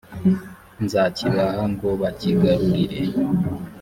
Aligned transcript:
nzakibaha 0.83 1.61
ngo 1.71 1.87
bakigarurire.» 2.01 3.01